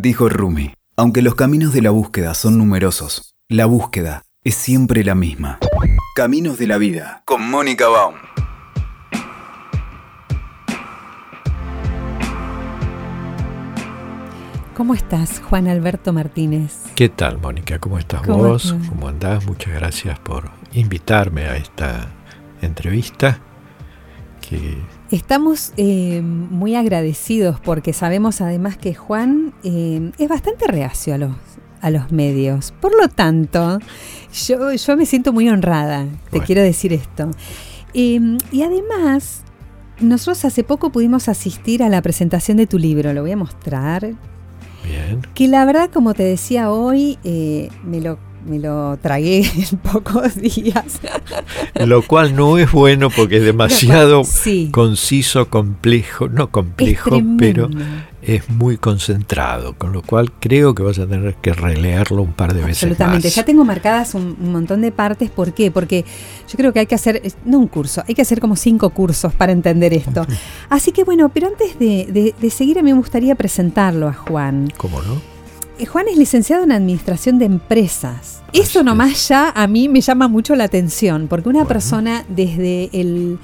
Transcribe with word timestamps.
Dijo 0.00 0.28
Rumi, 0.28 0.72
aunque 0.96 1.22
los 1.22 1.34
caminos 1.34 1.72
de 1.72 1.82
la 1.82 1.90
búsqueda 1.90 2.32
son 2.34 2.56
numerosos, 2.56 3.34
la 3.48 3.66
búsqueda 3.66 4.22
es 4.44 4.54
siempre 4.54 5.02
la 5.02 5.16
misma. 5.16 5.58
Caminos 6.14 6.56
de 6.56 6.68
la 6.68 6.78
vida, 6.78 7.24
con 7.24 7.50
Mónica 7.50 7.88
Baum. 7.88 8.14
¿Cómo 14.76 14.94
estás, 14.94 15.40
Juan 15.40 15.66
Alberto 15.66 16.12
Martínez? 16.12 16.76
¿Qué 16.94 17.08
tal, 17.08 17.38
Mónica? 17.38 17.80
¿Cómo 17.80 17.98
estás 17.98 18.24
vos? 18.24 18.76
¿Cómo 18.88 19.08
andás? 19.08 19.44
Muchas 19.46 19.74
gracias 19.74 20.16
por 20.20 20.48
invitarme 20.74 21.46
a 21.46 21.56
esta 21.56 22.06
entrevista. 22.62 23.40
Estamos 25.10 25.72
eh, 25.78 26.20
muy 26.22 26.74
agradecidos 26.74 27.60
porque 27.60 27.94
sabemos 27.94 28.42
además 28.42 28.76
que 28.76 28.94
Juan 28.94 29.54
eh, 29.64 30.12
es 30.18 30.28
bastante 30.28 30.66
reacio 30.66 31.14
a 31.14 31.18
los, 31.18 31.32
a 31.80 31.90
los 31.90 32.12
medios. 32.12 32.74
Por 32.78 32.94
lo 32.94 33.08
tanto, 33.08 33.78
yo, 34.46 34.72
yo 34.72 34.96
me 34.98 35.06
siento 35.06 35.32
muy 35.32 35.48
honrada, 35.48 36.06
te 36.30 36.40
quiero 36.40 36.62
decir 36.62 36.92
esto. 36.92 37.30
Em, 37.94 38.36
y 38.52 38.62
además, 38.62 39.44
nosotros 39.98 40.44
hace 40.44 40.62
poco 40.62 40.90
pudimos 40.90 41.30
asistir 41.30 41.82
a 41.82 41.88
la 41.88 42.02
presentación 42.02 42.58
de 42.58 42.66
tu 42.66 42.78
libro, 42.78 43.14
lo 43.14 43.22
voy 43.22 43.32
a 43.32 43.36
mostrar. 43.36 44.14
Bien. 44.84 45.22
Que 45.34 45.48
la 45.48 45.64
verdad, 45.64 45.90
como 45.90 46.12
te 46.12 46.22
decía 46.22 46.70
hoy, 46.70 47.18
eh, 47.24 47.70
me 47.82 48.02
lo 48.02 48.18
me 48.46 48.58
lo 48.58 48.96
tragué 48.98 49.38
en 49.70 49.78
pocos 49.78 50.36
días. 50.36 51.00
Lo 51.84 52.02
cual 52.02 52.34
no 52.34 52.58
es 52.58 52.70
bueno 52.72 53.10
porque 53.10 53.38
es 53.38 53.44
demasiado 53.44 54.22
conciso, 54.70 55.48
complejo, 55.48 56.28
no 56.28 56.50
complejo, 56.50 57.20
pero 57.38 57.68
es 58.22 58.48
muy 58.50 58.76
concentrado, 58.76 59.74
con 59.74 59.92
lo 59.92 60.02
cual 60.02 60.32
creo 60.32 60.74
que 60.74 60.82
vas 60.82 60.98
a 60.98 61.06
tener 61.06 61.34
que 61.36 61.52
releerlo 61.52 62.22
un 62.22 62.32
par 62.32 62.52
de 62.52 62.60
veces. 62.60 62.82
Absolutamente, 62.82 63.30
ya 63.30 63.44
tengo 63.44 63.64
marcadas 63.64 64.14
un, 64.14 64.36
montón 64.52 64.82
de 64.82 64.92
partes. 64.92 65.30
¿Por 65.30 65.52
qué? 65.54 65.70
Porque 65.70 66.04
yo 66.48 66.56
creo 66.56 66.72
que 66.72 66.80
hay 66.80 66.86
que 66.86 66.94
hacer, 66.94 67.22
no 67.44 67.58
un 67.58 67.68
curso, 67.68 68.02
hay 68.06 68.14
que 68.14 68.22
hacer 68.22 68.40
como 68.40 68.56
cinco 68.56 68.90
cursos 68.90 69.32
para 69.32 69.52
entender 69.52 69.94
esto. 69.94 70.26
Así 70.68 70.92
que 70.92 71.04
bueno, 71.04 71.30
pero 71.30 71.48
antes 71.48 71.78
de, 71.78 72.34
de 72.38 72.50
seguir 72.50 72.78
a 72.78 72.82
mí 72.82 72.92
me 72.92 72.98
gustaría 72.98 73.34
presentarlo 73.34 74.08
a 74.08 74.12
Juan. 74.12 74.72
¿Cómo 74.76 75.00
no? 75.02 75.37
Eh, 75.78 75.86
Juan 75.86 76.08
es 76.08 76.16
licenciado 76.16 76.64
en 76.64 76.72
Administración 76.72 77.38
de 77.38 77.44
Empresas. 77.44 78.42
Eso 78.52 78.82
nomás 78.82 79.28
ya 79.28 79.50
a 79.50 79.66
mí 79.68 79.88
me 79.88 80.00
llama 80.00 80.26
mucho 80.26 80.56
la 80.56 80.64
atención, 80.64 81.28
porque 81.28 81.48
una 81.48 81.66
persona 81.66 82.24
desde 82.28 82.90
el, 82.92 83.38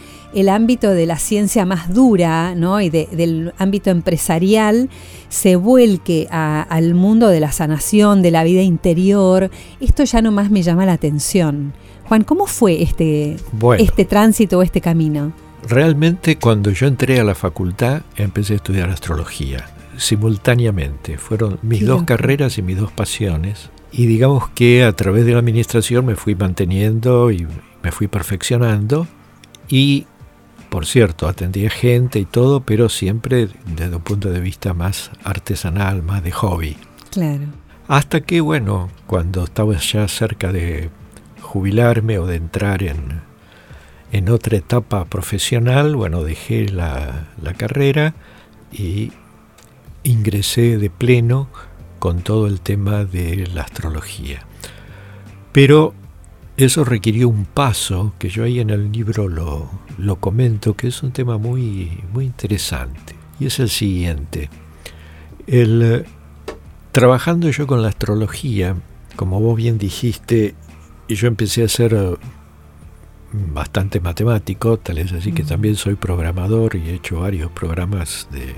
ámbito 0.49 0.91
de 0.91 1.07
la 1.07 1.19
ciencia 1.19 1.65
más 1.65 1.93
dura 1.93 2.55
¿no? 2.57 2.81
y 2.81 2.91
del 2.91 3.53
ámbito 3.59 3.91
empresarial 3.91 4.89
se 5.29 5.57
vuelque 5.57 6.27
al 6.31 6.95
mundo 6.95 7.29
de 7.29 7.39
la 7.39 7.53
sanación, 7.53 8.23
de 8.23 8.31
la 8.31 8.43
vida 8.43 8.63
interior, 8.63 9.51
esto 9.81 10.05
ya 10.05 10.23
nomás 10.23 10.51
me 10.51 10.63
llama 10.63 10.87
la 10.87 10.95
atención. 10.95 11.73
Juan, 12.09 12.25
¿cómo 12.25 12.47
fue 12.47 12.83
este, 12.83 13.37
este 13.79 14.05
tránsito 14.05 14.59
o 14.59 14.63
este 14.63 14.81
camino? 14.81 15.33
Realmente 15.69 16.37
cuando 16.37 16.71
yo 16.71 16.87
entré 16.87 17.21
a 17.21 17.25
la 17.25 17.35
facultad 17.35 18.03
empecé 18.17 18.55
a 18.55 18.57
estudiar 18.57 18.91
astrología 18.91 19.67
simultáneamente. 19.97 21.19
Fueron 21.19 21.59
mis 21.63 21.87
dos 21.87 22.05
carreras 22.05 22.59
y 22.59 22.63
mis 22.63 22.79
dos 22.79 22.93
pasiones. 22.93 23.71
Y 23.93 24.07
digamos 24.07 24.49
que 24.51 24.85
a 24.85 24.93
través 24.93 25.25
de 25.25 25.33
la 25.33 25.39
administración 25.39 26.07
me 26.07 26.17
fui 26.17 26.35
manteniendo 26.35 27.31
y 27.31 27.47
me 27.83 27.93
fui 27.93 28.09
perfeccionando. 28.09 29.07
Y, 29.69 30.07
por 30.69 30.87
cierto, 30.87 31.29
atendía 31.29 31.71
gente 31.71 32.19
y 32.19 32.25
todo, 32.25 32.61
pero 32.61 32.89
siempre 32.89 33.49
desde 33.67 33.97
un 33.97 34.03
punto 34.03 34.31
de 34.31 34.41
vista 34.41 34.75
más 34.75 35.11
artesanal, 35.23 36.03
más 36.03 36.25
de 36.25 36.33
hobby. 36.33 36.77
Claro. 37.11 37.45
Hasta 37.87 38.21
que, 38.23 38.41
bueno, 38.41 38.91
cuando 39.07 39.45
estaba 39.45 39.77
ya 39.77 40.09
cerca 40.09 40.53
de 40.53 40.91
jubilarme 41.41 42.19
o 42.19 42.27
de 42.27 42.37
entrar 42.37 42.83
en, 42.83 43.21
en 44.11 44.29
otra 44.29 44.57
etapa 44.57 45.05
profesional, 45.05 45.95
bueno, 45.95 46.25
dejé 46.25 46.69
la, 46.69 47.29
la 47.41 47.55
carrera 47.55 48.15
y 48.73 49.13
ingresé 50.05 50.79
de 50.79 50.91
pleno 50.91 51.49
con 51.99 52.21
todo 52.21 52.47
el 52.47 52.61
tema 52.61 53.05
de 53.05 53.47
la 53.47 53.63
astrología. 53.63 54.47
Pero 55.53 55.95
eso 56.57 56.85
requirió 56.85 57.29
un 57.29 57.47
paso 57.47 58.15
que 58.19 58.29
yo 58.29 58.45
ahí 58.45 58.61
en 58.61 58.71
el 58.71 58.93
libro 58.93 59.29
lo, 59.29 59.71
lo 59.99 60.17
comento, 60.17 60.75
que 60.75 60.89
es 60.89 61.03
un 61.03 61.13
tema 61.13 61.39
muy, 61.39 62.03
muy 62.13 62.27
interesante. 62.27 63.15
Y 63.41 63.47
es 63.47 63.59
el 63.59 63.71
siguiente. 63.71 64.51
El, 65.47 66.05
trabajando 66.93 67.51
yo 67.51 67.67
con 67.67 67.83
la 67.83 67.89
astrología, 67.89 68.77
como 69.17 69.41
vos 69.41 69.57
bien 69.57 69.79
dijiste, 69.79 70.55
yo 71.09 71.27
empecé 71.27 71.65
a 71.65 71.69
ser 71.69 72.19
bastante 73.33 74.01
matemático, 74.01 74.79
tal 74.79 74.99
es 74.99 75.13
así 75.13 75.33
que 75.33 75.43
también 75.43 75.75
soy 75.75 75.97
programador 75.97 76.77
y 76.77 76.91
he 76.91 76.95
hecho 76.95 77.21
varios 77.21 77.51
programas 77.51 78.29
de 78.31 78.55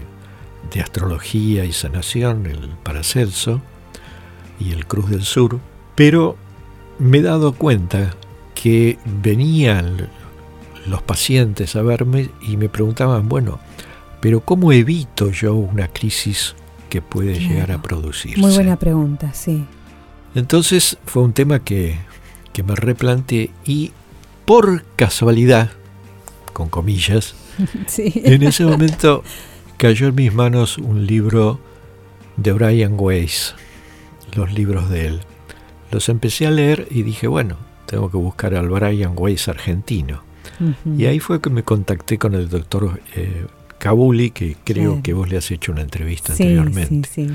de 0.73 0.81
astrología 0.81 1.65
y 1.65 1.73
sanación, 1.73 2.47
el 2.47 2.71
Paracelso 2.83 3.61
y 4.59 4.73
el 4.73 4.87
Cruz 4.87 5.11
del 5.11 5.25
Sur, 5.25 5.61
pero 5.95 6.37
me 6.99 7.19
he 7.19 7.23
dado 7.23 7.55
cuenta 7.55 8.15
que 8.55 8.99
venían 9.05 10.09
los 10.87 11.03
pacientes 11.03 11.77
a 11.77 11.83
verme 11.83 12.31
y 12.41 12.57
me 12.57 12.69
preguntaban, 12.69 13.29
bueno, 13.29 13.59
pero 14.21 14.41
¿cómo 14.41 14.73
evito 14.73 15.31
yo 15.31 15.55
una 15.55 15.89
crisis 15.89 16.55
que 16.89 17.03
puede 17.03 17.39
llegar 17.39 17.73
a 17.73 17.83
producirse? 17.83 18.41
Muy 18.41 18.55
buena 18.55 18.77
pregunta, 18.77 19.33
sí. 19.35 19.65
Entonces 20.35 20.99
fue 21.05 21.23
un 21.23 21.33
tema 21.33 21.61
que, 21.61 21.99
que 22.53 22.63
me 22.63 22.75
replanteé 22.75 23.51
y 23.65 23.93
por 24.45 24.85
casualidad, 24.97 25.71
con 26.53 26.69
comillas, 26.69 27.35
en 27.99 28.43
ese 28.43 28.65
momento 28.65 29.23
cayó 29.77 30.09
en 30.09 30.15
mis 30.15 30.33
manos 30.33 30.79
un 30.79 31.07
libro 31.07 31.61
de 32.37 32.53
Brian 32.53 32.95
Weiss, 32.97 33.55
los 34.35 34.53
libros 34.53 34.91
de 34.91 35.07
él. 35.07 35.21
Los 35.91 36.09
empecé 36.09 36.47
a 36.47 36.51
leer 36.51 36.89
y 36.91 37.03
dije, 37.03 37.27
bueno, 37.27 37.57
tengo 37.87 38.11
que 38.11 38.17
buscar 38.17 38.55
al 38.55 38.69
Brian 38.69 39.13
Weiss 39.17 39.49
argentino. 39.49 40.23
Y 40.97 41.05
ahí 41.05 41.21
fue 41.21 41.41
que 41.43 41.51
me 41.51 41.65
contacté 41.65 42.19
con 42.19 42.35
el 42.35 42.49
doctor 42.49 43.01
eh, 43.15 43.47
Kabuli, 43.79 44.31
que 44.31 44.57
creo 44.65 45.03
que 45.03 45.13
vos 45.13 45.29
le 45.29 45.37
has 45.37 45.51
hecho 45.51 45.73
una 45.73 45.83
entrevista 45.83 46.33
anteriormente. 46.33 47.09
Sí, 47.13 47.29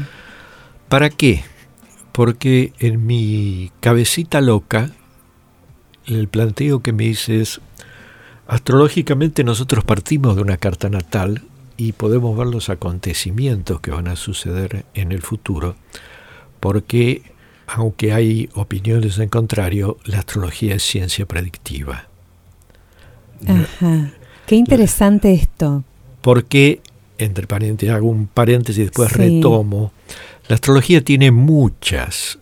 ¿Para 0.89 1.09
qué? 1.09 1.43
Porque 2.11 2.73
en 2.79 3.05
mi 3.05 3.71
cabecita 3.79 4.41
loca, 4.41 4.89
el 6.07 6.27
planteo 6.29 6.81
que 6.81 6.93
me 6.93 7.05
hice 7.05 7.41
es, 7.41 7.61
astrológicamente 8.47 9.43
nosotros 9.43 9.83
partimos 9.83 10.35
de 10.35 10.41
una 10.41 10.57
carta 10.57 10.89
natal 10.89 11.43
y 11.77 11.93
podemos 11.93 12.37
ver 12.37 12.47
los 12.47 12.69
acontecimientos 12.69 13.79
que 13.79 13.91
van 13.91 14.07
a 14.07 14.15
suceder 14.15 14.85
en 14.93 15.11
el 15.11 15.21
futuro, 15.21 15.75
porque 16.59 17.23
aunque 17.67 18.13
hay 18.13 18.49
opiniones 18.53 19.17
en 19.17 19.29
contrario, 19.29 19.97
la 20.05 20.19
astrología 20.19 20.75
es 20.75 20.83
ciencia 20.83 21.25
predictiva. 21.25 22.07
Ajá. 23.47 24.11
Qué 24.45 24.55
interesante 24.55 25.33
esto. 25.33 25.83
Porque, 26.21 26.81
entre 27.17 27.47
paréntesis, 27.47 27.93
hago 27.93 28.09
un 28.09 28.27
paréntesis 28.27 28.79
y 28.79 28.83
después 28.83 29.13
retomo, 29.13 29.93
la 30.49 30.55
astrología 30.55 31.01
tiene 31.01 31.31
muchas 31.31 32.39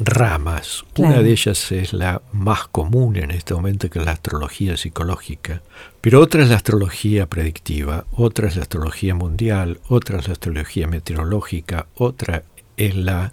ramas. 0.00 0.84
Una 0.96 1.22
de 1.22 1.30
ellas 1.30 1.70
es 1.72 1.92
la 1.92 2.22
más 2.32 2.66
común 2.68 3.16
en 3.16 3.30
este 3.30 3.54
momento, 3.54 3.90
que 3.90 3.98
es 3.98 4.04
la 4.04 4.12
astrología 4.12 4.76
psicológica. 4.76 5.62
Pero 6.00 6.20
otra 6.20 6.42
es 6.42 6.48
la 6.48 6.56
astrología 6.56 7.26
predictiva, 7.26 8.06
otra 8.12 8.48
es 8.48 8.56
la 8.56 8.62
astrología 8.62 9.14
mundial, 9.14 9.80
otra 9.88 10.18
es 10.18 10.28
la 10.28 10.32
astrología 10.32 10.86
meteorológica, 10.86 11.86
otra 11.94 12.42
es 12.76 12.96
la 12.96 13.32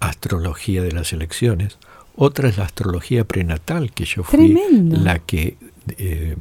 astrología 0.00 0.82
de 0.82 0.92
las 0.92 1.12
elecciones, 1.12 1.78
otra 2.16 2.48
es 2.48 2.58
la 2.58 2.64
astrología 2.64 3.24
prenatal, 3.24 3.92
que 3.92 4.04
yo 4.04 4.22
fui 4.22 4.56
la 4.90 5.18
que 5.18 5.56
eh, 5.98 6.36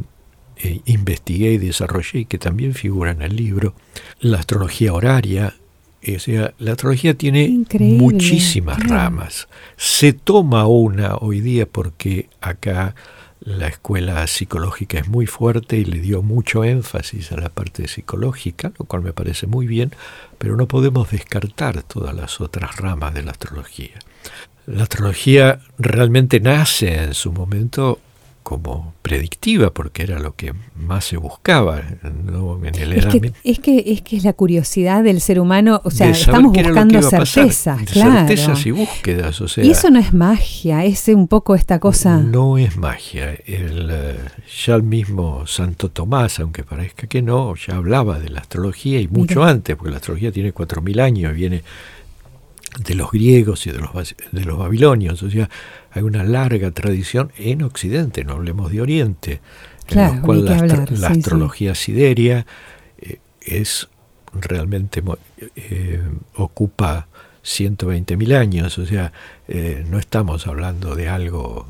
eh, 0.58 0.82
investigué 0.86 1.54
y 1.54 1.58
desarrollé 1.58 2.20
y 2.20 2.26
que 2.26 2.38
también 2.38 2.74
figura 2.76 3.12
en 3.12 3.24
el 3.24 3.36
libro, 3.36 3.74
la 4.20 4.38
astrología 4.38 4.94
horaria, 4.94 5.56
o 6.16 6.20
sea, 6.20 6.54
la 6.60 6.72
astrología 6.72 7.14
tiene 7.14 7.66
muchísimas 7.80 8.86
ramas. 8.88 9.48
Se 9.78 10.14
toma 10.14 10.68
una 10.68 11.16
hoy 11.16 11.40
día 11.40 11.66
porque 11.66 12.30
acá 12.42 12.96
la 13.40 13.68
escuela 13.68 14.26
psicológica 14.28 15.00
es 15.00 15.08
muy 15.08 15.26
fuerte 15.26 15.78
y 15.78 15.86
le 15.86 16.00
dio 16.00 16.22
mucho 16.22 16.64
énfasis 16.64 17.32
a 17.32 17.38
la 17.38 17.50
parte 17.50 17.88
psicológica, 17.88 18.72
lo 18.80 18.86
cual 18.86 19.02
me 19.02 19.14
parece 19.14 19.48
muy 19.48 19.68
bien, 19.68 19.92
pero 20.38 20.56
no 20.56 20.68
podemos 20.68 21.12
descartar 21.12 21.84
todas 21.84 22.16
las 22.16 22.40
otras 22.40 22.78
ramas 22.78 23.14
de 23.14 23.24
la 23.24 23.32
astrología. 23.32 24.00
La 24.66 24.84
astrología 24.84 25.60
realmente 25.78 26.40
nace 26.40 26.96
en 26.96 27.14
su 27.14 27.34
momento 27.34 28.00
como 28.44 28.94
predictiva, 29.02 29.72
porque 29.72 30.04
era 30.04 30.20
lo 30.20 30.36
que 30.36 30.54
más 30.76 31.06
se 31.06 31.18
buscaba 31.18 31.80
en 31.80 32.76
el 32.76 32.94
es, 32.94 33.06
que, 33.06 33.34
es 33.44 33.60
que, 33.60 33.84
es 33.88 34.02
que 34.02 34.18
es 34.18 34.24
la 34.24 34.34
curiosidad 34.34 35.04
del 35.04 35.22
ser 35.22 35.40
humano, 35.40 35.82
o 35.84 35.92
sea, 35.92 36.10
estamos 36.10 36.54
buscando 36.54 37.02
certezas, 37.02 37.84
claro. 37.92 38.28
Certezas 38.28 38.66
y 38.66 38.72
búsquedas, 38.72 39.42
o 39.42 39.48
sea. 39.48 39.64
Y 39.64 39.72
eso 39.72 39.90
no 39.90 40.00
es 40.00 40.14
magia, 40.14 40.86
es 40.86 41.08
un 41.08 41.28
poco 41.28 41.56
esta 41.56 41.80
cosa. 41.80 42.18
No 42.18 42.58
es 42.58 42.78
magia. 42.78 43.32
El, 43.46 43.90
eh, 43.92 44.20
ya 44.66 44.76
el 44.76 44.84
mismo 44.84 45.48
Santo 45.48 45.90
Tomás, 45.90 46.40
aunque 46.40 46.64
parezca 46.64 47.08
que 47.08 47.22
no, 47.22 47.56
ya 47.56 47.76
hablaba 47.76 48.20
de 48.20 48.30
la 48.30 48.42
astrología 48.42 49.00
y 49.00 49.08
mucho 49.08 49.44
antes, 49.44 49.76
porque 49.76 49.92
la 49.92 49.98
astrología 49.98 50.32
tiene 50.32 50.54
4.000 50.54 51.02
años, 51.02 51.34
viene 51.34 51.64
de 52.80 52.96
los 52.96 53.12
griegos 53.12 53.68
y 53.68 53.72
de 53.72 53.80
los, 53.80 54.16
de 54.32 54.46
los 54.46 54.58
babilonios, 54.58 55.22
o 55.24 55.30
sea, 55.30 55.50
hay 55.92 56.04
una 56.04 56.24
larga 56.24 56.72
tradición 56.72 57.32
en 57.38 57.64
Occidente, 57.64 58.24
no 58.24 58.34
hablemos 58.34 58.72
de 58.72 58.82
Oriente, 58.82 59.42
en 59.90 59.98
la 59.98 60.22
cual 60.22 60.46
la, 60.46 61.08
astrología 61.08 61.76
sideria 61.76 62.46
eh, 62.98 63.20
es 63.42 63.90
realmente 64.34 65.04
eh, 65.56 66.02
ocupa 66.36 67.08
120.000 67.44 68.36
años, 68.36 68.78
o 68.78 68.86
sea, 68.86 69.12
eh, 69.48 69.86
no 69.88 70.00
estamos 70.00 70.48
hablando 70.48 70.96
de 70.96 71.10
algo 71.10 71.68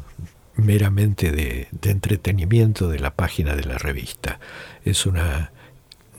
meramente 0.55 1.31
de, 1.31 1.67
de, 1.71 1.89
entretenimiento 1.89 2.87
de 2.87 2.99
la 2.99 3.15
página 3.15 3.55
de 3.55 3.63
la 3.63 3.79
revista. 3.79 4.39
Es 4.85 5.07
una, 5.07 5.51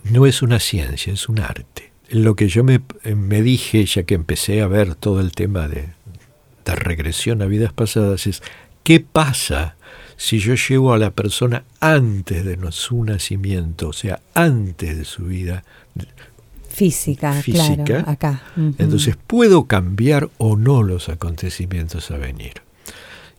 no 0.03 0.27
es 0.27 0.43
una 0.43 0.59
ciencia, 0.59 1.13
es 1.13 1.29
un 1.29 1.39
arte. 1.39 1.94
Lo 2.15 2.37
que 2.37 2.49
yo 2.49 2.63
me, 2.63 2.81
me 3.17 3.43
dije, 3.43 3.85
ya 3.87 4.05
que 4.05 4.15
empecé 4.15 4.63
a 4.63 4.69
ver 4.69 4.95
todo 4.95 5.21
el 5.21 5.33
tema 5.33 5.67
de, 5.67 5.89
de 6.65 6.75
regresión 6.77 7.43
a 7.43 7.47
vidas 7.47 7.73
pasadas 7.73 8.27
es 8.27 8.43
qué 8.85 9.01
pasa 9.01 9.75
si 10.17 10.39
yo 10.39 10.55
llevo 10.55 10.93
a 10.93 10.99
la 10.99 11.11
persona 11.11 11.65
antes 11.81 12.45
de 12.45 12.57
su 12.71 13.05
nacimiento, 13.05 13.89
o 13.89 13.93
sea, 13.93 14.21
antes 14.35 14.97
de 14.97 15.05
su 15.05 15.25
vida 15.25 15.65
física, 16.69 17.43
claro, 17.43 17.85
acá. 18.07 18.43
Entonces, 18.79 19.17
¿puedo 19.17 19.65
cambiar 19.65 20.31
o 20.39 20.57
no 20.57 20.83
los 20.83 21.09
acontecimientos 21.09 22.11
a 22.11 22.19
venir? 22.19 22.63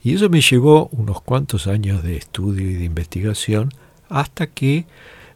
Y 0.04 0.16
eso 0.16 0.30
me 0.30 0.42
llevó 0.42 0.90
unos 0.92 1.22
cuantos 1.22 1.68
años 1.68 2.04
de 2.04 2.18
estudio 2.18 2.70
y 2.70 2.74
de 2.74 2.84
investigación 2.84 3.72
hasta 4.10 4.48
que 4.48 4.86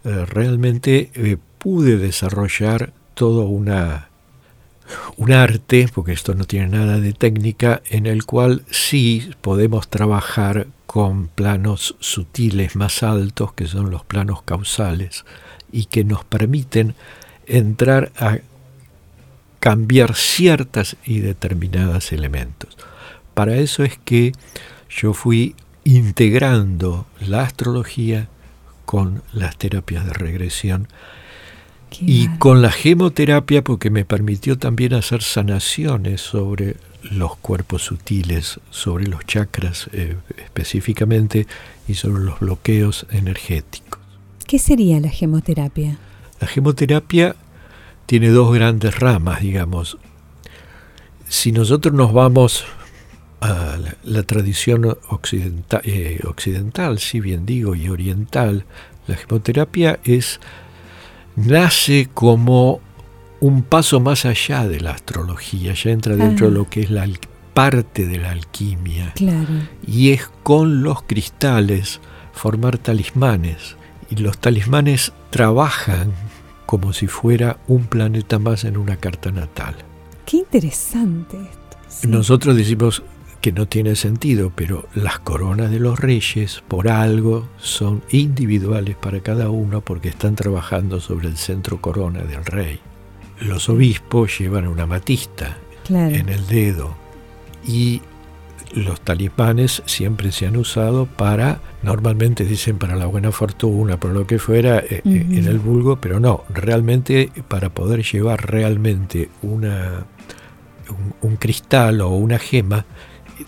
eh, 0.03 0.25
realmente 0.25 1.11
eh, 1.15 1.37
pude 1.57 1.97
desarrollar 1.97 2.93
toda 3.19 3.43
una 3.43 4.07
un 5.17 5.33
arte, 5.33 5.89
porque 5.93 6.13
esto 6.13 6.33
no 6.35 6.45
tiene 6.45 6.69
nada 6.69 7.01
de 7.01 7.11
técnica, 7.11 7.81
en 7.89 8.05
el 8.05 8.25
cual 8.25 8.63
sí 8.71 9.29
podemos 9.41 9.89
trabajar 9.89 10.67
con 10.85 11.27
planos 11.27 11.95
sutiles 11.99 12.77
más 12.77 13.03
altos, 13.03 13.51
que 13.53 13.67
son 13.67 13.91
los 13.91 14.05
planos 14.05 14.41
causales, 14.43 15.25
y 15.69 15.85
que 15.85 16.05
nos 16.05 16.23
permiten 16.23 16.95
entrar 17.45 18.13
a 18.17 18.37
cambiar 19.59 20.15
ciertas 20.15 20.95
y 21.03 21.19
determinadas 21.19 22.13
elementos. 22.13 22.77
Para 23.33 23.57
eso 23.57 23.83
es 23.83 23.99
que 23.99 24.31
yo 24.89 25.13
fui 25.13 25.55
integrando 25.83 27.05
la 27.19 27.41
astrología 27.41 28.29
con 28.85 29.21
las 29.33 29.57
terapias 29.57 30.05
de 30.05 30.13
regresión 30.13 30.87
y 32.01 32.27
con 32.37 32.61
la 32.61 32.71
gemoterapia, 32.71 33.63
porque 33.63 33.89
me 33.89 34.05
permitió 34.05 34.57
también 34.57 34.93
hacer 34.93 35.21
sanaciones 35.21 36.21
sobre 36.21 36.77
los 37.03 37.37
cuerpos 37.37 37.83
sutiles, 37.83 38.59
sobre 38.69 39.07
los 39.07 39.25
chakras 39.25 39.89
eh, 39.93 40.15
específicamente 40.37 41.47
y 41.87 41.95
sobre 41.95 42.23
los 42.23 42.39
bloqueos 42.39 43.05
energéticos. 43.09 43.99
¿Qué 44.47 44.59
sería 44.59 44.99
la 44.99 45.09
gemoterapia? 45.09 45.97
La 46.39 46.47
gemoterapia 46.47 47.35
tiene 48.05 48.29
dos 48.29 48.53
grandes 48.53 48.99
ramas, 48.99 49.41
digamos. 49.41 49.97
Si 51.27 51.51
nosotros 51.51 51.93
nos 51.93 52.11
vamos 52.11 52.65
a 53.41 53.77
la, 54.03 54.23
tradición 54.23 54.97
occidental, 55.09 55.81
eh, 55.85 56.19
occidental, 56.27 56.99
si 56.99 57.19
bien 57.19 57.45
digo, 57.45 57.75
y 57.75 57.89
oriental, 57.89 58.65
la 59.07 59.15
gemoterapia 59.15 59.99
es 60.03 60.39
nace 61.45 62.09
como 62.13 62.81
un 63.39 63.63
paso 63.63 63.99
más 63.99 64.25
allá 64.25 64.67
de 64.67 64.81
la 64.81 64.91
astrología, 64.91 65.73
ya 65.73 65.91
entra 65.91 66.15
dentro 66.15 66.47
de 66.47 66.53
lo 66.53 66.69
que 66.69 66.81
es 66.81 66.91
la 66.91 67.07
parte 67.53 68.05
de 68.05 68.17
la 68.17 68.31
alquimia. 68.31 69.13
Y 69.85 70.11
es 70.11 70.29
con 70.43 70.83
los 70.83 71.03
cristales 71.03 72.01
formar 72.33 72.77
talismanes. 72.77 73.75
Y 74.09 74.15
los 74.15 74.37
talismanes 74.39 75.13
trabajan 75.29 76.13
como 76.65 76.93
si 76.93 77.07
fuera 77.07 77.57
un 77.67 77.85
planeta 77.85 78.39
más 78.39 78.63
en 78.63 78.77
una 78.77 78.97
carta 78.97 79.31
natal. 79.31 79.75
Qué 80.25 80.37
interesante 80.37 81.37
esto. 81.37 82.07
Nosotros 82.07 82.55
decimos 82.55 83.03
que 83.41 83.51
no 83.51 83.67
tiene 83.67 83.95
sentido, 83.95 84.51
pero 84.53 84.87
las 84.93 85.19
coronas 85.19 85.71
de 85.71 85.79
los 85.79 85.99
reyes 85.99 86.63
por 86.67 86.89
algo 86.89 87.47
son 87.57 88.03
individuales 88.11 88.95
para 88.95 89.21
cada 89.21 89.49
uno 89.49 89.81
porque 89.81 90.09
están 90.09 90.35
trabajando 90.35 90.99
sobre 90.99 91.27
el 91.27 91.37
centro 91.37 91.79
corona 91.79 92.21
del 92.21 92.45
rey. 92.45 92.79
Los 93.39 93.69
obispos 93.69 94.37
llevan 94.37 94.67
una 94.67 94.85
matista 94.85 95.57
en 95.89 96.29
el 96.29 96.45
dedo 96.47 96.95
y 97.65 98.01
los 98.73 99.01
talismanes 99.01 99.81
siempre 99.85 100.31
se 100.31 100.45
han 100.45 100.57
usado 100.57 101.05
para, 101.05 101.59
normalmente 101.81 102.45
dicen 102.45 102.77
para 102.77 102.95
la 102.95 103.05
buena 103.05 103.31
fortuna, 103.31 103.97
por 103.99 104.11
lo 104.11 104.27
que 104.27 104.37
fuera, 104.37 104.79
eh, 104.79 105.01
eh, 105.05 105.25
en 105.31 105.45
el 105.45 105.59
vulgo, 105.59 105.99
pero 105.99 106.19
no, 106.19 106.43
realmente 106.53 107.31
para 107.47 107.69
poder 107.69 108.03
llevar 108.03 108.51
realmente 108.51 109.29
una, 109.41 110.05
un 111.21 111.35
cristal 111.37 112.01
o 112.01 112.09
una 112.09 112.37
gema, 112.37 112.85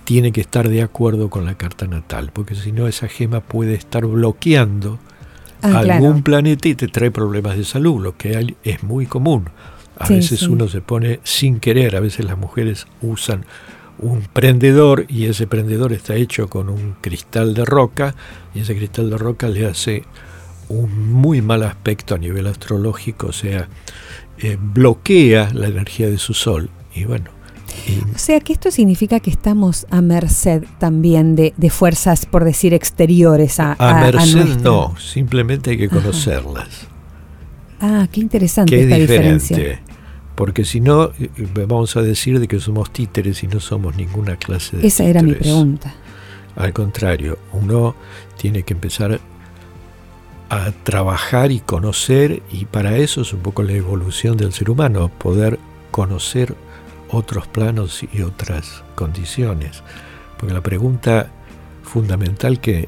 tiene 0.04 0.32
que 0.32 0.42
estar 0.42 0.70
de 0.70 0.82
acuerdo 0.82 1.30
con 1.30 1.46
la 1.46 1.56
carta 1.56 1.88
natal, 1.88 2.32
porque 2.34 2.56
si 2.56 2.72
no 2.72 2.88
esa 2.88 3.08
gema 3.08 3.42
puede 3.42 3.74
estar 3.74 4.06
bloqueando 4.06 5.00
ah, 5.62 5.80
algún 5.80 6.24
planeta 6.24 6.68
y 6.70 6.76
te 6.76 6.88
trae 6.88 7.12
problemas 7.12 7.58
de 7.58 7.64
salud, 7.64 8.02
lo 8.02 8.18
que 8.18 8.56
es 8.64 8.84
muy 8.84 9.06
común. 9.06 9.50
A 9.98 10.08
veces 10.08 10.44
uno 10.44 10.68
se 10.68 10.82
pone 10.82 11.20
sin 11.24 11.60
querer, 11.60 11.96
a 11.96 12.00
veces 12.00 12.26
las 12.26 12.38
mujeres 12.38 12.88
usan 13.02 13.46
un 14.00 14.22
prendedor 14.22 15.06
y 15.08 15.26
ese 15.26 15.46
prendedor 15.46 15.94
está 15.94 16.16
hecho 16.16 16.48
con 16.48 16.70
un 16.70 16.96
cristal 17.02 17.54
de 17.54 17.66
roca 17.66 18.16
y 18.56 18.62
ese 18.62 18.76
cristal 18.76 19.12
de 19.12 19.18
roca 19.18 19.48
le 19.48 19.68
hace 19.68 20.04
un 20.70 21.12
muy 21.12 21.42
mal 21.42 21.64
aspecto 21.64 22.16
a 22.16 22.18
nivel 22.18 22.48
astrológico, 22.48 23.28
o 23.28 23.34
sea, 23.34 23.68
eh, 24.40 24.58
bloquea 24.60 25.52
la 25.54 25.68
energía 25.68 26.10
de 26.10 26.18
su 26.18 26.34
sol. 26.34 26.70
Y 26.96 27.04
bueno, 27.04 27.30
o 28.14 28.18
sea 28.18 28.40
que 28.40 28.54
esto 28.54 28.72
significa 28.72 29.20
que 29.20 29.30
estamos 29.30 29.88
a 29.90 30.02
merced 30.02 30.64
también 30.80 31.36
de, 31.36 31.70
fuerzas, 31.70 32.26
por 32.26 32.44
decir, 32.44 32.74
exteriores 32.74 33.60
a, 33.60 33.76
a, 33.80 34.02
merced 34.02 34.58
no, 34.62 34.96
simplemente 34.98 35.72
hay 35.72 35.78
que 35.78 35.90
conocerlas. 35.90 36.88
Ah, 37.80 38.08
qué 38.12 38.22
interesante 38.22 38.80
esta 38.80 38.96
diferencia. 38.96 39.82
Porque 40.36 40.66
si 40.66 40.80
no, 40.80 41.06
eh, 41.20 41.30
eh, 41.36 41.48
vamos 41.68 41.98
a 41.98 42.02
decir 42.02 42.40
de 42.40 42.48
que 42.48 42.60
somos 42.60 42.92
títeres 42.92 43.44
y 43.44 43.48
no 43.48 43.60
somos 43.60 43.96
ninguna 43.96 44.38
clase 44.38 44.78
de 44.78 44.88
Esa 44.88 45.04
era 45.04 45.22
mi 45.22 45.34
pregunta. 45.34 45.94
Al 46.56 46.74
contrario, 46.74 47.38
uno 47.54 47.96
tiene 48.38 48.64
que 48.64 48.74
empezar 48.74 49.20
a 50.50 50.72
trabajar 50.84 51.52
y 51.52 51.60
conocer, 51.60 52.42
y 52.52 52.66
para 52.66 52.98
eso 52.98 53.22
es 53.22 53.34
un 53.34 53.40
poco 53.40 53.64
la 53.64 53.74
evolución 53.74 54.38
del 54.38 54.52
ser 54.52 54.70
humano, 54.70 55.10
poder 55.10 55.60
conocer 55.92 56.56
otros 57.12 57.48
planos 57.48 58.04
y 58.12 58.22
otras 58.22 58.84
condiciones. 58.96 59.84
Porque 60.38 60.54
la 60.54 60.62
pregunta 60.62 61.30
fundamental 61.84 62.60
que 62.60 62.88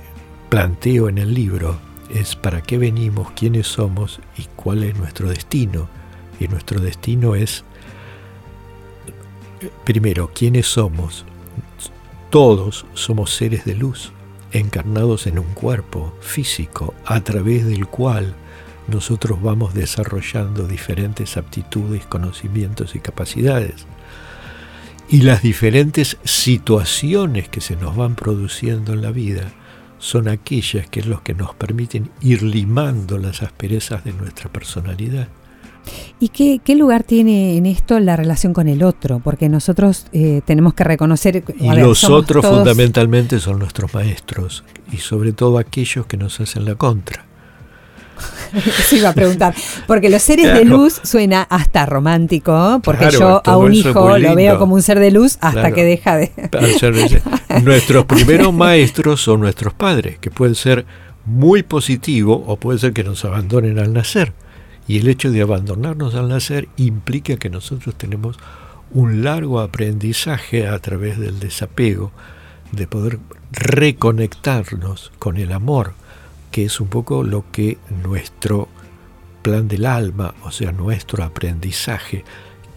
planteo 0.50 1.10
en 1.10 1.18
el 1.18 1.34
libro 1.34 1.78
es 2.10 2.36
para 2.36 2.62
qué 2.62 2.78
venimos, 2.78 3.32
quiénes 3.32 3.68
somos 3.68 4.20
y 4.38 4.46
cuál 4.56 4.84
es 4.84 4.98
nuestro 4.98 5.30
destino. 5.30 5.88
Y 6.40 6.48
nuestro 6.48 6.80
destino 6.80 7.36
es, 7.36 7.64
primero, 9.84 10.32
quiénes 10.34 10.68
somos. 10.68 11.26
Todos 12.30 12.86
somos 12.94 13.36
seres 13.36 13.66
de 13.66 13.76
luz, 13.76 14.12
encarnados 14.52 15.28
en 15.28 15.38
un 15.38 15.54
cuerpo 15.54 16.14
físico, 16.22 16.96
a 17.06 17.22
través 17.22 17.66
del 17.66 17.88
cual 17.88 18.34
nosotros 18.88 19.42
vamos 19.42 19.74
desarrollando 19.74 20.68
diferentes 20.68 21.38
aptitudes, 21.38 22.06
conocimientos 22.06 22.96
y 22.96 23.00
capacidades 23.00 23.86
y 25.10 25.22
las 25.22 25.42
diferentes 25.42 26.18
situaciones 26.24 27.50
que 27.50 27.62
se 27.62 27.76
nos 27.76 27.96
van 27.96 28.16
produciendo 28.16 28.94
en 28.94 29.02
la 29.02 29.12
vida 29.12 29.52
son 30.00 30.28
aquellas 30.28 30.88
que 30.88 31.00
es 31.00 31.06
lo 31.06 31.24
que 31.24 31.34
nos 31.34 31.56
permiten 31.56 32.10
ir 32.22 32.44
limando 32.44 33.18
las 33.18 33.42
asperezas 33.42 34.04
de 34.04 34.14
nuestra 34.14 34.52
personalidad. 34.52 35.28
¿Y 36.20 36.30
qué, 36.30 36.62
qué, 36.64 36.76
lugar 36.76 37.04
tiene 37.04 37.58
en 37.58 37.66
esto 37.66 38.00
la 38.00 38.16
relación 38.16 38.54
con 38.54 38.68
el 38.68 38.84
otro? 38.84 39.20
Porque 39.20 39.50
nosotros 39.50 40.08
eh, 40.14 40.42
tenemos 40.46 40.74
que 40.74 40.84
reconocer... 40.84 41.44
Y 41.60 41.70
los 41.76 42.06
otros 42.06 42.46
fundamentalmente 42.46 43.40
son 43.40 43.60
nuestros 43.60 43.94
maestros 43.94 44.64
y 44.92 44.98
sobre 44.98 45.34
todo 45.34 45.58
aquellos 45.58 46.06
que 46.06 46.18
nos 46.18 46.40
hacen 46.40 46.66
la 46.66 46.76
contra. 46.76 47.26
Se 48.88 48.98
iba 48.98 49.10
a 49.10 49.14
preguntar. 49.14 49.54
Porque 49.88 50.10
los 50.10 50.22
seres 50.22 50.54
de 50.54 50.66
luz 50.66 51.00
suena 51.04 51.44
hasta 51.44 51.86
romántico, 51.86 52.82
porque 52.84 53.10
yo 53.12 53.42
a 53.44 53.58
un 53.58 53.74
hijo 53.74 54.18
lo 54.18 54.36
veo 54.36 54.60
como 54.60 54.76
un 54.76 54.82
ser 54.82 55.00
de 55.00 55.12
luz 55.12 55.38
hasta 55.42 55.72
que 55.72 55.84
deja 55.84 56.18
de. 56.18 56.32
Nuestros 57.64 58.06
primeros 58.06 58.54
maestros 58.54 59.22
son 59.22 59.42
nuestros 59.42 59.74
padres, 59.74 60.18
que 60.20 60.32
pueden 60.32 60.56
ser 60.56 60.86
muy 61.26 61.64
positivo 61.64 62.44
o 62.48 62.58
puede 62.58 62.80
ser 62.80 62.94
que 62.94 63.04
nos 63.04 63.24
abandonen 63.26 63.80
al 63.80 63.94
nacer. 63.94 64.34
Y 64.88 65.00
el 65.00 65.08
hecho 65.08 65.32
de 65.32 65.42
abandonarnos 65.42 66.16
al 66.16 66.28
nacer 66.28 66.68
implica 66.78 67.38
que 67.38 67.50
nosotros 67.50 67.96
tenemos 67.96 68.38
un 68.92 69.24
largo 69.24 69.60
aprendizaje 69.60 70.68
a 70.68 70.78
través 70.80 71.18
del 71.18 71.40
desapego, 71.40 72.12
de 72.72 72.88
poder 72.88 73.20
reconectarnos 73.52 75.12
con 75.20 75.38
el 75.38 75.52
amor, 75.52 75.94
que 76.54 76.66
es 76.66 76.80
un 76.80 76.88
poco 76.88 77.24
lo 77.24 77.46
que 77.52 77.80
nuestro 78.04 78.70
plan 79.42 79.68
del 79.68 79.88
alma, 79.88 80.36
o 80.44 80.52
sea, 80.52 80.72
nuestro 80.72 81.24
aprendizaje, 81.24 82.24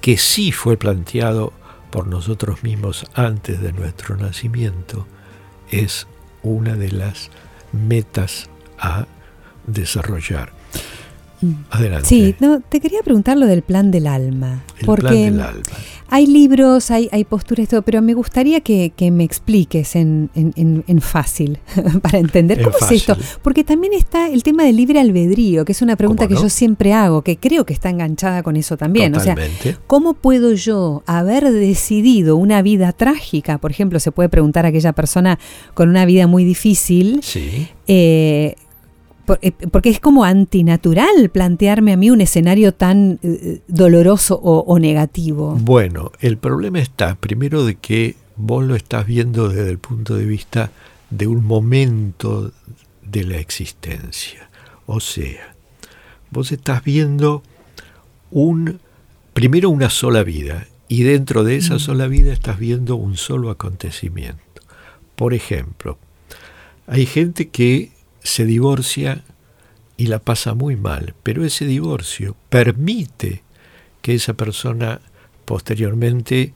que 0.01 0.17
sí 0.17 0.51
fue 0.51 0.79
planteado 0.79 1.53
por 1.91 2.07
nosotros 2.07 2.63
mismos 2.63 3.05
antes 3.13 3.61
de 3.61 3.75
nuestro 3.75 4.17
nacimiento, 4.17 5.07
es 5.71 6.07
una 6.43 6.75
de 6.75 6.91
las 6.91 7.31
metas 7.73 8.49
a 8.79 9.07
desarrollar. 9.67 10.56
Mm. 11.41 11.53
Adelante. 11.71 12.09
Sí, 12.09 12.35
no, 12.41 12.61
te 12.61 12.81
quería 12.81 13.03
preguntar 13.03 13.37
lo 13.37 13.47
del 13.47 13.63
plan 13.63 13.91
del 13.91 14.07
alma. 14.07 14.65
El 14.79 14.87
porque 14.87 15.01
plan 15.03 15.15
del 15.15 15.41
alma. 15.41 15.63
Hay 16.09 16.27
libros, 16.27 16.93
hay, 16.93 17.09
hay 17.11 17.25
posturas, 17.25 17.69
todo, 17.69 17.83
pero 17.83 18.01
me 18.01 18.15
gustaría 18.15 18.61
que, 18.61 18.93
me 19.11 19.25
expliques 19.25 19.97
en, 19.97 20.31
fácil, 21.01 21.59
para 22.03 22.19
entender 22.19 22.63
cómo 22.63 22.77
es 22.81 22.93
esto. 22.93 23.17
Porque 23.43 23.65
también 23.65 23.93
está 23.93 24.29
el 24.29 24.45
tema 24.45 24.63
del 24.65 24.77
libre 24.77 25.01
albedrío, 25.01 25.65
que 25.65 25.73
es 25.73 25.83
una 25.83 25.97
pregunta 25.97 26.29
que 26.29 26.35
yo 26.35 26.49
siempre 26.49 26.93
hago, 26.93 27.23
que 27.23 27.37
creo 27.37 27.67
que 27.67 27.73
está 27.73 27.91
enganchada 27.91 28.45
con 28.45 28.57
eso 28.57 28.77
también. 28.77 29.15
O 29.17 29.21
sea, 29.21 29.37
¿cómo 29.87 30.15
puedo 30.15 30.53
yo 30.53 31.03
haber 31.07 31.51
decidido 31.51 32.37
una 32.37 32.63
vida 32.63 32.93
trágica? 32.93 33.59
Por 33.59 33.73
ejemplo, 33.73 33.99
se 33.99 34.13
puede 34.13 34.29
preguntar 34.29 34.65
a 34.65 34.69
aquella 34.69 34.93
persona 34.93 35.39
con 35.75 35.89
una 35.89 36.05
vida 36.07 36.29
muy 36.29 36.45
difícil. 36.45 37.21
Sí. 37.23 37.69
Eh, 37.89 37.97
eh, 37.97 38.57
porque 39.27 39.91
es 39.91 40.01
como 40.01 40.25
antinatural 40.25 41.31
plantearme 41.31 41.93
a 41.93 41.97
mí 41.97 42.11
un 42.11 42.21
escenario 42.21 42.73
tan 42.73 43.19
eh, 43.23 43.61
doloroso 43.69 44.37
o, 44.37 44.79
negativo. 44.79 45.57
Bueno, 45.61 46.13
el 46.21 46.39
problema 46.39 46.79
está 46.79 47.17
primero 47.17 47.65
de 47.65 47.75
que 47.75 48.17
vos 48.37 48.65
lo 48.65 48.77
estás 48.77 49.07
viendo 49.07 49.49
desde 49.49 49.71
el 49.71 49.79
punto 49.79 50.15
de 50.15 50.25
vista 50.25 50.71
de 51.11 51.27
un 51.27 51.45
momento 51.45 52.53
de 53.03 53.25
la 53.25 53.39
existencia. 53.39 54.49
O 54.87 55.01
sea, 55.01 55.55
vos 56.31 56.53
estás 56.53 56.85
viendo 56.85 57.43
un 58.31 58.81
primero 59.33 59.71
una 59.71 59.91
sola 59.91 60.23
vida 60.23 60.67
y 60.89 61.03
dentro 61.03 61.45
de 61.45 61.57
esa 61.57 61.75
mm. 61.75 61.81
sola 61.81 62.07
vida 62.07 62.33
estás 62.33 62.59
viendo 62.59 62.97
un 62.97 63.17
solo 63.17 63.51
acontecimiento. 63.51 64.41
Por 65.15 65.35
ejemplo, 65.35 65.99
hay 66.87 67.07
gente 67.07 67.49
que 67.49 67.91
se 68.27 68.45
divorcia 68.45 69.25
y 69.97 70.07
la 70.07 70.19
pasa 70.19 70.55
muy 70.55 70.77
mal, 70.77 71.15
pero 71.23 71.45
ese 71.45 71.65
divorcio 71.65 72.37
permite 72.51 73.43
que 74.03 74.15
esa 74.15 74.35
persona 74.35 75.01
posteriormente 75.45 76.53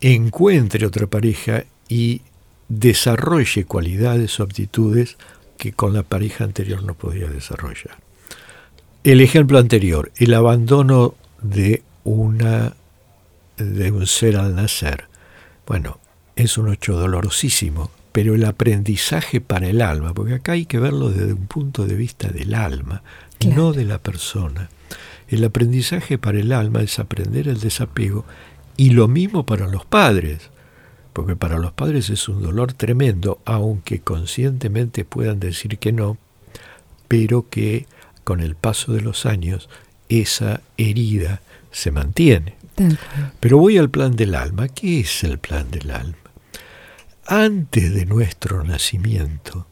encuentre 0.00 0.86
otra 0.86 1.06
pareja 1.06 1.64
y 1.88 2.22
desarrolle 2.68 3.64
cualidades 3.64 4.38
o 4.38 4.44
aptitudes 4.44 5.16
que 5.56 5.72
con 5.72 5.92
la 5.92 6.02
pareja 6.04 6.44
anterior 6.44 6.82
no 6.84 6.94
podía 6.94 7.26
desarrollar. 7.28 7.98
El 9.02 9.20
ejemplo 9.20 9.58
anterior, 9.58 10.12
el 10.16 10.34
abandono 10.34 11.14
de 11.42 11.82
una 12.04 12.74
de 13.56 13.90
un 13.90 14.06
ser 14.06 14.36
al 14.36 14.54
nacer. 14.54 15.04
Bueno, 15.66 15.98
es 16.36 16.58
un 16.58 16.72
hecho 16.72 16.94
dolorosísimo, 16.94 17.90
pero 18.18 18.34
el 18.34 18.44
aprendizaje 18.46 19.40
para 19.40 19.68
el 19.68 19.80
alma, 19.80 20.12
porque 20.12 20.34
acá 20.34 20.50
hay 20.50 20.66
que 20.66 20.80
verlo 20.80 21.10
desde 21.10 21.34
un 21.34 21.46
punto 21.46 21.86
de 21.86 21.94
vista 21.94 22.26
del 22.26 22.52
alma, 22.52 23.04
no 23.46 23.72
de 23.72 23.84
la 23.84 23.98
persona. 23.98 24.70
El 25.28 25.44
aprendizaje 25.44 26.18
para 26.18 26.40
el 26.40 26.50
alma 26.50 26.82
es 26.82 26.98
aprender 26.98 27.46
el 27.46 27.60
desapego 27.60 28.24
y 28.76 28.90
lo 28.90 29.06
mismo 29.06 29.46
para 29.46 29.68
los 29.68 29.84
padres, 29.86 30.50
porque 31.12 31.36
para 31.36 31.58
los 31.58 31.70
padres 31.70 32.10
es 32.10 32.28
un 32.28 32.42
dolor 32.42 32.72
tremendo, 32.72 33.38
aunque 33.44 34.00
conscientemente 34.00 35.04
puedan 35.04 35.38
decir 35.38 35.78
que 35.78 35.92
no, 35.92 36.18
pero 37.06 37.48
que 37.48 37.86
con 38.24 38.40
el 38.40 38.56
paso 38.56 38.92
de 38.92 39.00
los 39.00 39.26
años 39.26 39.68
esa 40.08 40.60
herida 40.76 41.40
se 41.70 41.92
mantiene. 41.92 42.56
Pero 43.38 43.58
voy 43.58 43.78
al 43.78 43.90
plan 43.90 44.16
del 44.16 44.34
alma. 44.34 44.66
¿Qué 44.66 44.98
es 44.98 45.22
el 45.22 45.38
plan 45.38 45.70
del 45.70 45.92
alma? 45.92 46.27
Antes 47.28 47.94
de 47.94 48.06
nuestro 48.06 48.64
nacimiento, 48.64 49.66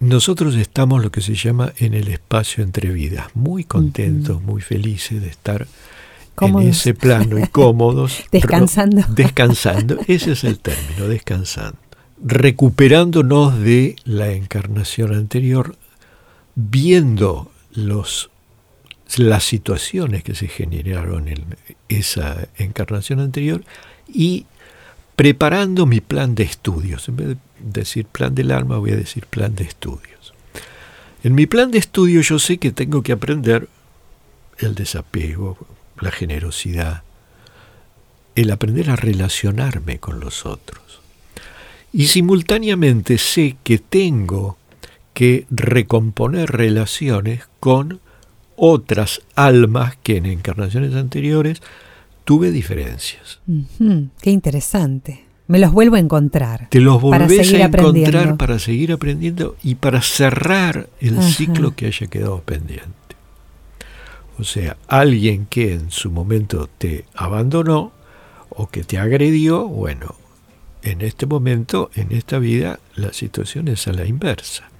nosotros 0.00 0.56
estamos 0.56 1.02
lo 1.02 1.12
que 1.12 1.20
se 1.20 1.34
llama 1.34 1.72
en 1.76 1.94
el 1.94 2.08
espacio 2.08 2.64
entre 2.64 2.90
vidas, 2.90 3.26
muy 3.34 3.64
contentos, 3.64 4.42
muy 4.42 4.62
felices 4.62 5.20
de 5.20 5.28
estar 5.28 5.68
en 6.40 6.58
ese 6.60 6.94
plano 6.94 7.38
y 7.38 7.46
cómodos. 7.46 8.24
descansando. 8.32 9.02
descansando, 9.10 9.98
ese 10.08 10.32
es 10.32 10.42
el 10.44 10.58
término, 10.58 11.06
descansando. 11.06 11.78
Recuperándonos 12.24 13.60
de 13.60 13.96
la 14.04 14.32
encarnación 14.32 15.14
anterior, 15.14 15.76
viendo 16.54 17.52
los, 17.72 18.30
las 19.16 19.44
situaciones 19.44 20.24
que 20.24 20.34
se 20.34 20.48
generaron 20.48 21.28
en 21.28 21.56
esa 21.88 22.48
encarnación 22.56 23.20
anterior 23.20 23.64
y 24.12 24.46
preparando 25.16 25.86
mi 25.86 26.00
plan 26.00 26.34
de 26.34 26.44
estudios. 26.44 27.08
En 27.08 27.16
vez 27.16 27.28
de 27.28 27.36
decir 27.60 28.06
plan 28.06 28.34
del 28.34 28.50
alma, 28.50 28.78
voy 28.78 28.92
a 28.92 28.96
decir 28.96 29.26
plan 29.26 29.54
de 29.54 29.64
estudios. 29.64 30.34
En 31.22 31.34
mi 31.34 31.46
plan 31.46 31.70
de 31.70 31.78
estudios 31.78 32.28
yo 32.28 32.38
sé 32.38 32.58
que 32.58 32.72
tengo 32.72 33.02
que 33.02 33.12
aprender 33.12 33.68
el 34.58 34.74
desapego, 34.74 35.56
la 36.00 36.10
generosidad, 36.10 37.02
el 38.34 38.50
aprender 38.50 38.90
a 38.90 38.96
relacionarme 38.96 39.98
con 39.98 40.20
los 40.20 40.46
otros. 40.46 41.00
Y 41.92 42.06
simultáneamente 42.06 43.18
sé 43.18 43.56
que 43.62 43.78
tengo 43.78 44.56
que 45.14 45.46
recomponer 45.50 46.50
relaciones 46.50 47.44
con 47.60 48.00
otras 48.56 49.22
almas 49.34 49.96
que 50.02 50.16
en 50.16 50.26
encarnaciones 50.26 50.94
anteriores 50.94 51.60
tuve 52.24 52.50
diferencias. 52.50 53.40
Qué 54.20 54.30
interesante. 54.30 55.24
Me 55.48 55.58
los 55.58 55.72
vuelvo 55.72 55.96
a 55.96 55.98
encontrar. 55.98 56.68
Te 56.70 56.80
los 56.80 57.00
volvés 57.00 57.52
a 57.52 57.66
encontrar 57.66 58.36
para 58.36 58.58
seguir 58.58 58.92
aprendiendo 58.92 59.56
y 59.62 59.74
para 59.74 60.00
cerrar 60.00 60.88
el 61.00 61.22
ciclo 61.22 61.74
que 61.74 61.86
haya 61.86 62.06
quedado 62.06 62.40
pendiente. 62.40 62.92
O 64.38 64.44
sea, 64.44 64.76
alguien 64.88 65.46
que 65.46 65.74
en 65.74 65.90
su 65.90 66.10
momento 66.10 66.68
te 66.78 67.04
abandonó 67.14 67.92
o 68.48 68.68
que 68.68 68.82
te 68.82 68.98
agredió, 68.98 69.68
bueno, 69.68 70.14
en 70.82 71.00
este 71.02 71.26
momento, 71.26 71.90
en 71.94 72.12
esta 72.12 72.38
vida, 72.38 72.80
la 72.96 73.12
situación 73.12 73.68
es 73.68 73.86
a 73.88 73.92
la 73.92 74.06
inversa. 74.06 74.70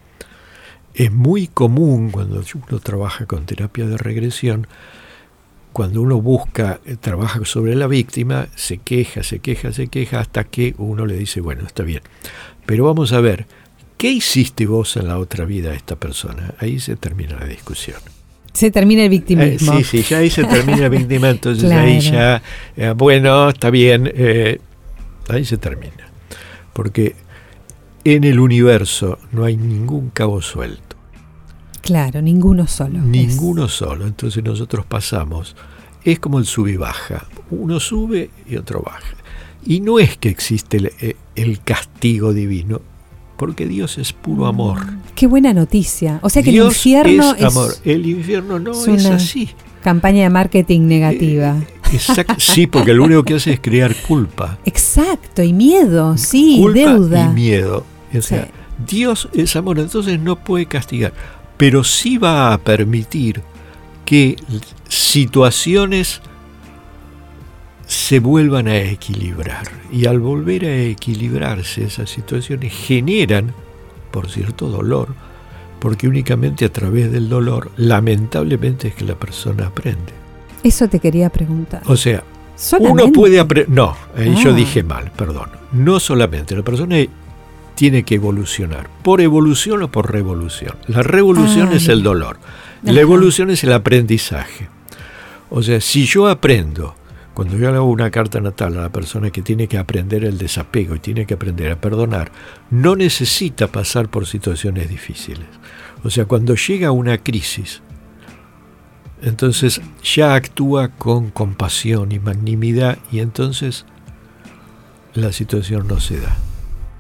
Es 0.95 1.13
muy 1.13 1.47
común 1.47 2.11
cuando 2.11 2.43
uno 2.55 2.81
trabaja 2.81 3.27
con 3.27 3.47
terapia 3.47 3.87
de 3.87 3.97
regresión 3.97 4.67
cuando 5.73 6.03
uno 6.03 6.21
busca, 6.21 6.81
eh, 6.85 6.97
trabaja 7.01 7.45
sobre 7.45 7.75
la 7.75 7.87
víctima, 7.87 8.49
se 8.55 8.79
queja, 8.79 9.23
se 9.23 9.39
queja, 9.39 9.73
se 9.73 9.89
queja, 9.89 10.21
hasta 10.21 10.45
que 10.45 10.75
uno 10.79 11.07
le 11.07 11.17
dice, 11.17 11.41
bueno, 11.41 11.67
está 11.67 11.83
bien. 11.83 12.03
Pero 12.67 12.85
vamos 12.85 13.13
a 13.13 13.21
ver, 13.21 13.47
¿qué 13.97 14.11
hiciste 14.11 14.67
vos 14.67 14.97
en 14.97 15.09
la 15.09 15.19
otra 15.19 15.45
vida 15.45 15.71
a 15.71 15.75
esta 15.75 15.97
persona? 15.97 16.55
Ahí 16.59 16.79
se 16.79 16.97
termina 16.97 17.39
la 17.39 17.47
discusión. 17.47 17.99
Se 18.53 18.71
termina 18.71 19.05
el 19.05 19.09
victimismo. 19.09 19.73
Eh, 19.73 19.85
sí, 19.85 20.03
sí, 20.03 20.09
ya 20.09 20.19
ahí 20.19 20.29
se 20.29 20.45
termina 20.45 20.85
el 20.85 20.91
victimismo, 20.99 21.27
entonces 21.27 21.71
ahí 21.71 22.01
ya, 22.01 22.43
eh, 22.77 22.93
bueno, 22.97 23.49
está 23.49 23.71
bien, 23.71 24.13
ahí 25.29 25.45
se 25.45 25.57
termina. 25.57 26.11
Porque 26.75 27.17
en 28.05 28.25
el 28.25 28.39
universo 28.41 29.19
no 29.33 29.45
hay 29.45 29.57
ningún 29.57 30.11
cabo 30.11 30.43
suelto. 30.43 30.92
Claro, 31.83 32.23
ninguno 32.23 32.67
solo. 32.67 33.01
Ninguno 33.01 33.69
solo. 33.69 34.07
Entonces 34.07 34.43
nosotros 34.43 34.87
pasamos. 34.87 35.55
Es 36.05 36.19
como 36.19 36.39
el 36.39 36.47
sub 36.47 36.69
y 36.69 36.77
baja. 36.77 37.27
Uno 37.51 37.79
sube 37.81 38.31
y 38.49 38.57
otro 38.57 38.81
baja. 38.83 39.15
Y 39.65 39.81
no 39.81 39.99
es 39.99 40.17
que 40.17 40.29
existe 40.29 40.79
el, 40.79 40.93
eh, 41.01 41.59
castigo 41.65 42.33
divino, 42.33 42.81
porque 43.37 43.67
Dios 43.67 43.99
es 43.99 44.13
puro 44.13 44.47
amor. 44.47 44.85
Mm, 44.85 45.01
qué 45.15 45.27
buena 45.27 45.53
noticia. 45.55 46.19
O 46.23 46.31
sea 46.31 46.43
que 46.43 46.51
Dios 46.51 46.67
el 46.87 46.93
infierno 47.03 47.35
es 47.37 47.45
amor. 47.45 47.75
El 47.85 48.07
infierno 48.07 48.59
no 48.59 48.73
es 48.73 48.89
es, 48.89 49.05
una- 49.07 49.17
así. 49.17 49.51
campaña 49.85 50.23
de 50.25 50.31
marketing 50.31 50.83
negativa. 50.83 51.57
Exact- 51.93 52.39
sí, 52.39 52.67
porque 52.67 52.95
lo 52.95 53.05
único 53.05 53.23
que 53.23 53.35
hace 53.35 53.53
es 53.53 53.61
crear 53.61 53.95
culpa. 54.09 54.59
Exacto, 54.65 55.43
y 55.43 55.53
miedo, 55.53 56.17
sí, 56.17 56.57
culpa 56.61 56.79
deuda. 56.81 57.31
y 57.31 57.35
miedo. 57.35 57.85
O 58.17 58.23
sea, 58.23 58.45
Sí. 58.47 58.51
Dios 58.97 59.29
es 59.35 59.55
amor, 59.57 59.79
entonces 59.79 60.19
no 60.19 60.37
puede 60.37 60.67
castigar, 60.67 61.13
pero 61.63 61.85
sí 61.85 62.19
va 62.19 62.53
a 62.53 62.59
permitir 62.59 63.41
que 64.05 64.35
situaciones 64.89 66.21
se 67.87 68.19
vuelvan 68.19 68.67
a 68.67 68.79
equilibrar. 68.79 69.69
Y 69.93 70.07
al 70.07 70.19
volver 70.19 70.65
a 70.65 70.77
equilibrarse 70.77 71.85
esas 71.85 72.11
situaciones 72.11 72.73
generan, 72.73 73.55
por 74.11 74.29
cierto, 74.29 74.67
dolor, 74.71 75.15
porque 75.79 76.09
únicamente 76.09 76.65
a 76.65 76.73
través 76.73 77.13
del 77.13 77.29
dolor, 77.29 77.71
lamentablemente, 77.77 78.89
es 78.89 78.95
que 78.97 79.05
la 79.05 79.15
persona 79.15 79.69
aprende. 79.69 80.13
Eso 80.65 80.89
te 80.89 80.99
quería 80.99 81.29
preguntar. 81.31 81.83
O 81.87 81.97
sea, 81.97 82.25
Solamente. 82.57 83.05
uno 83.05 83.13
puede 83.13 83.39
aprender. 83.39 83.71
No, 83.73 83.97
ahí 84.17 84.35
yo 84.43 84.51
Ah. 84.51 84.55
dije 84.55 84.83
mal, 84.83 85.13
perdón. 85.17 85.51
No 85.71 86.01
solamente, 86.01 86.57
la 86.57 86.65
persona 86.65 86.97
tiene 87.75 88.03
que 88.03 88.17
evolucionar. 88.17 88.89
¿Por 89.03 89.21
evolución 89.21 89.83
o 89.83 89.91
por 89.91 90.13
revolución? 90.13 90.77
La 90.89 91.03
revolución 91.03 91.71
Ah, 91.73 91.77
es 91.77 91.89
el 91.89 92.03
dolor. 92.03 92.39
La 92.83 93.01
evolución 93.01 93.51
es 93.51 93.65
el 93.65 93.73
aprendizaje. 93.73 94.69
O 95.51 95.63
sea, 95.63 95.81
si 95.81 96.07
yo 96.07 96.29
aprendo, 96.29 96.95
cuando 97.35 97.57
yo 97.57 97.71
le 97.71 97.77
hago 97.77 97.91
una 97.91 98.11
carta 98.11 98.41
natal 98.41 98.77
a 98.79 98.83
la 98.83 98.89
persona 98.89 99.31
que 99.31 99.43
tiene 99.43 99.69
que 99.69 99.79
aprender 99.79 100.25
el 100.25 100.39
desapego 100.39 100.95
y 100.95 100.99
tiene 100.99 101.27
que 101.27 101.35
aprender 101.35 101.71
a 101.73 101.81
perdonar, 101.81 102.33
no 102.71 102.97
necesita 102.97 103.69
pasar 103.69 104.09
por 104.09 104.27
situaciones 104.27 104.89
difíciles. 104.89 105.47
O 106.05 106.11
sea, 106.11 106.25
cuando 106.25 106.55
llega 106.55 106.91
una 106.91 107.19
crisis, 107.19 107.83
entonces 109.23 109.81
ya 110.03 110.35
actúa 110.35 110.89
con 110.89 111.31
compasión 111.31 112.13
y 112.13 112.19
magnanimidad 112.19 112.99
y 113.13 113.21
entonces 113.21 113.87
la 115.15 115.33
situación 115.33 115.87
no 115.87 116.01
se 116.01 116.21
da. 116.21 116.37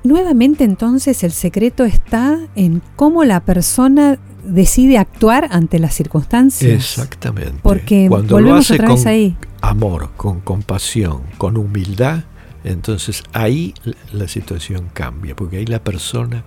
Nuevamente 0.04 0.64
entonces 0.64 1.22
el 1.22 1.32
secreto 1.32 1.84
está 1.84 2.38
en 2.56 2.82
cómo 2.96 3.24
la 3.24 3.40
persona 3.40 4.18
decide 4.44 4.98
actuar 4.98 5.48
ante 5.52 5.78
las 5.78 5.94
circunstancias. 5.94 6.72
Exactamente. 6.72 7.60
Porque 7.62 8.06
Cuando 8.08 8.40
lo 8.40 8.54
hace 8.54 8.74
otra 8.74 8.88
vez 8.88 9.02
con 9.02 9.08
ahí. 9.08 9.36
amor, 9.60 10.10
con 10.16 10.40
compasión, 10.40 11.22
con 11.38 11.56
humildad, 11.56 12.24
entonces 12.64 13.22
ahí 13.32 13.74
la 14.12 14.28
situación 14.28 14.90
cambia, 14.92 15.36
porque 15.36 15.58
ahí 15.58 15.66
la 15.66 15.82
persona 15.82 16.44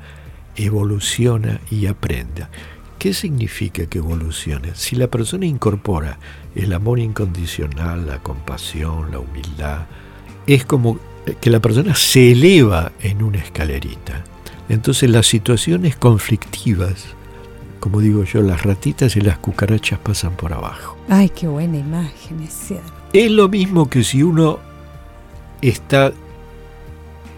evoluciona 0.55 1.61
y 1.69 1.87
aprende. 1.87 2.47
¿Qué 2.99 3.13
significa 3.13 3.85
que 3.85 3.99
evolucione? 3.99 4.71
Si 4.73 4.95
la 4.95 5.07
persona 5.07 5.45
incorpora 5.45 6.17
el 6.55 6.73
amor 6.73 6.99
incondicional, 6.99 8.07
la 8.07 8.19
compasión, 8.19 9.11
la 9.11 9.19
humildad, 9.19 9.85
es 10.47 10.65
como 10.65 10.97
que 11.33 11.49
la 11.49 11.59
persona 11.59 11.95
se 11.95 12.31
eleva 12.31 12.91
en 13.01 13.23
una 13.23 13.39
escalerita. 13.39 14.23
Entonces 14.69 15.09
las 15.09 15.27
situaciones 15.27 15.95
conflictivas, 15.95 17.05
como 17.79 17.99
digo 17.99 18.23
yo, 18.23 18.41
las 18.41 18.63
ratitas 18.63 19.15
y 19.15 19.21
las 19.21 19.37
cucarachas 19.37 19.99
pasan 19.99 20.35
por 20.35 20.53
abajo. 20.53 20.97
Ay, 21.09 21.29
qué 21.29 21.47
buena 21.47 21.77
imagen, 21.77 22.41
es 22.41 22.53
cierto. 22.53 22.91
Es 23.13 23.31
lo 23.31 23.47
mismo 23.47 23.89
que 23.89 24.03
si 24.03 24.23
uno 24.23 24.59
está 25.61 26.13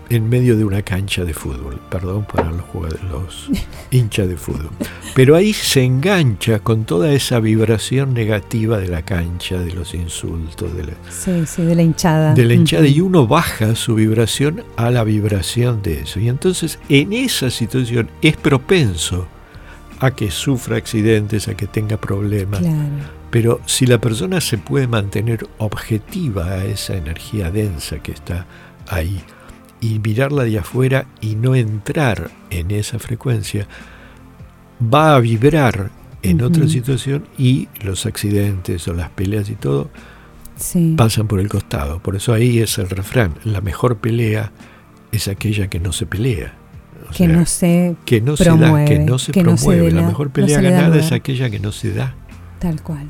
en 0.09 0.29
medio 0.29 0.57
de 0.57 0.63
una 0.63 0.81
cancha 0.81 1.23
de 1.23 1.33
fútbol, 1.33 1.79
perdón 1.89 2.25
para 2.31 2.51
los, 2.51 2.61
jugadores, 2.61 3.03
los 3.03 3.49
hinchas 3.91 4.27
de 4.27 4.37
fútbol, 4.37 4.69
pero 5.13 5.35
ahí 5.35 5.53
se 5.53 5.83
engancha 5.83 6.59
con 6.59 6.85
toda 6.85 7.11
esa 7.11 7.39
vibración 7.39 8.13
negativa 8.13 8.77
de 8.77 8.87
la 8.87 9.01
cancha, 9.01 9.59
de 9.59 9.73
los 9.73 9.93
insultos, 9.93 10.75
de 10.75 10.85
la, 10.85 10.93
Sí, 11.09 11.45
sí, 11.45 11.63
de 11.63 11.75
la 11.75 11.81
hinchada. 11.81 12.33
de 12.33 12.45
la 12.45 12.53
hinchada 12.53 12.87
y 12.87 13.01
uno 13.01 13.27
baja 13.27 13.75
su 13.75 13.95
vibración 13.95 14.63
a 14.75 14.91
la 14.91 15.03
vibración 15.03 15.81
de 15.81 16.01
eso. 16.01 16.19
Y 16.19 16.29
entonces 16.29 16.79
en 16.89 17.13
esa 17.13 17.49
situación 17.49 18.09
es 18.21 18.37
propenso 18.37 19.27
a 19.99 20.11
que 20.11 20.31
sufra 20.31 20.77
accidentes, 20.77 21.47
a 21.47 21.55
que 21.55 21.67
tenga 21.67 21.97
problemas. 21.97 22.59
Claro. 22.59 23.17
Pero 23.29 23.61
si 23.65 23.85
la 23.85 23.99
persona 23.99 24.39
se 24.39 24.57
puede 24.57 24.87
mantener 24.87 25.47
objetiva 25.57 26.45
a 26.47 26.65
esa 26.65 26.95
energía 26.95 27.51
densa 27.51 27.99
que 27.99 28.11
está 28.13 28.45
ahí 28.87 29.21
y 29.81 29.99
mirarla 29.99 30.43
de 30.43 30.59
afuera 30.59 31.05
y 31.21 31.35
no 31.35 31.55
entrar 31.55 32.31
en 32.49 32.71
esa 32.71 32.99
frecuencia, 32.99 33.67
va 34.81 35.15
a 35.15 35.19
vibrar 35.19 35.91
en 36.23 36.41
otra 36.41 36.67
situación 36.67 37.25
y 37.37 37.67
los 37.81 38.05
accidentes 38.05 38.87
o 38.87 38.93
las 38.93 39.09
peleas 39.09 39.49
y 39.49 39.55
todo 39.55 39.89
Sí. 40.55 40.95
pasan 40.97 41.27
por 41.27 41.39
el 41.39 41.47
costado. 41.49 41.99
Por 41.99 42.15
eso 42.15 42.33
ahí 42.33 42.59
es 42.59 42.77
el 42.79 42.89
refrán, 42.89 43.35
la 43.43 43.61
mejor 43.61 43.97
pelea 43.97 44.51
es 45.11 45.27
aquella 45.27 45.67
que 45.69 45.79
no 45.79 45.91
se 45.93 46.05
pelea. 46.07 46.53
O 47.05 47.09
que 47.11 47.17
sea, 47.19 47.27
no 47.27 47.45
se 47.45 47.95
que 48.05 48.19
no 48.21 48.35
se 48.35 48.45
da, 48.45 48.85
que 48.85 48.99
no 48.99 49.19
se 49.19 49.31
que 49.31 49.43
no 49.43 49.55
se 49.55 49.65
promueve. 49.65 49.91
la 49.91 50.01
la- 50.01 50.07
mejor 50.07 50.31
pelea 50.31 50.59
ganada 50.59 50.97
es 50.97 51.11
aquella 51.11 51.49
que 51.49 51.59
no 51.59 51.71
se 51.71 51.93
da. 51.93 52.15
tal 52.59 52.81
cual. 52.81 53.07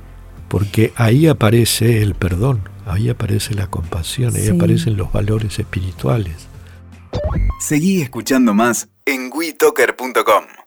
Porque 0.50 0.92
ahí 0.98 1.28
aparece 1.28 2.02
el 2.04 2.14
perdón, 2.14 2.60
ahí 2.86 3.08
aparece 3.10 3.54
la 3.56 3.68
compasión, 3.68 4.36
ahí 4.36 4.44
Sí. 4.44 4.50
aparecen 4.50 4.98
los 4.98 5.12
valores 5.12 5.58
espirituales. 5.58 6.47
Seguí 7.60 8.02
escuchando 8.02 8.54
más 8.54 8.90
en 9.06 9.32
WeToker.com. 9.34 10.58